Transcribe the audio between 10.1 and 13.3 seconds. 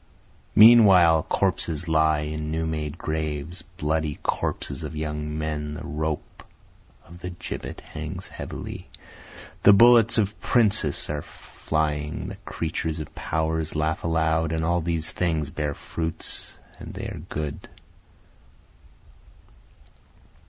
of princes are flying, the creatures of